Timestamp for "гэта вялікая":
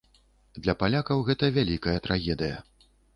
1.27-1.93